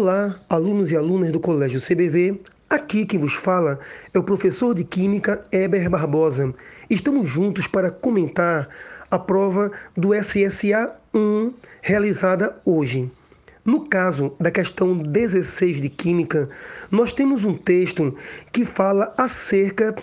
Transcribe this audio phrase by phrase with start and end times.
[0.00, 2.40] Olá, alunos e alunas do Colégio CBV.
[2.70, 3.78] Aqui quem vos fala
[4.14, 6.54] é o professor de Química Eber Barbosa.
[6.88, 8.70] Estamos juntos para comentar
[9.10, 11.52] a prova do SSA 1
[11.82, 13.12] realizada hoje.
[13.62, 16.48] No caso da questão 16 de Química,
[16.90, 18.16] nós temos um texto
[18.50, 19.94] que fala acerca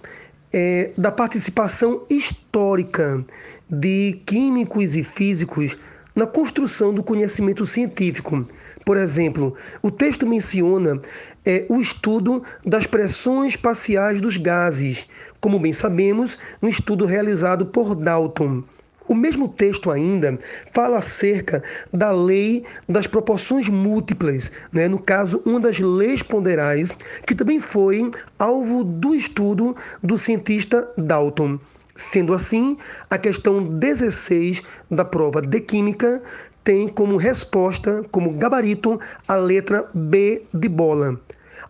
[0.54, 3.26] é, da participação histórica
[3.68, 5.76] de químicos e físicos
[6.18, 8.44] na construção do conhecimento científico.
[8.84, 9.54] Por exemplo,
[9.84, 11.00] o texto menciona
[11.46, 15.06] é, o estudo das pressões parciais dos gases,
[15.40, 18.64] como bem sabemos, um estudo realizado por Dalton.
[19.08, 20.38] O mesmo texto ainda
[20.74, 21.62] fala acerca
[21.94, 24.88] da lei das proporções múltiplas, né?
[24.88, 26.92] no caso, uma das leis ponderais,
[27.28, 31.60] que também foi alvo do estudo do cientista Dalton.
[31.98, 32.78] Sendo assim,
[33.10, 36.22] a questão 16 da prova de Química
[36.64, 41.20] tem como resposta, como gabarito, a letra B de bola.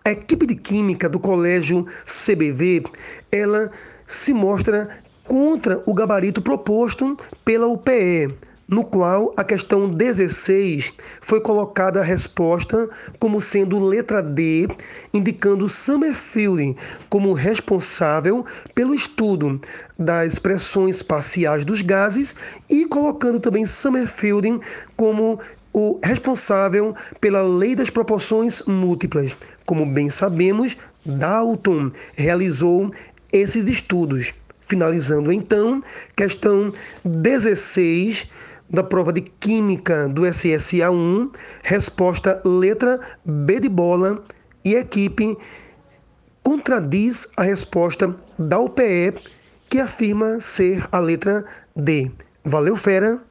[0.03, 2.83] A equipe de Química do Colégio CBV,
[3.31, 3.71] ela
[4.05, 4.89] se mostra
[5.23, 8.35] contra o gabarito proposto pela UPE
[8.67, 14.67] no qual a questão 16 foi colocada a resposta como sendo letra D,
[15.13, 16.75] indicando Summerfield
[17.09, 19.59] como responsável pelo estudo
[19.97, 22.35] das pressões parciais dos gases
[22.69, 24.59] e colocando também Summerfield
[24.95, 25.39] como
[25.73, 29.35] o responsável pela lei das proporções múltiplas.
[29.65, 32.91] Como bem sabemos, Dalton realizou
[33.31, 34.33] esses estudos.
[34.61, 35.81] Finalizando então,
[36.15, 36.73] questão
[37.05, 38.27] 16
[38.69, 41.31] da prova de Química do SSA 1,
[41.63, 44.23] resposta letra B de bola
[44.63, 45.37] e equipe
[46.43, 49.13] contradiz a resposta da UPE,
[49.69, 51.43] que afirma ser a letra
[51.75, 52.09] D.
[52.43, 53.21] Valeu, fera!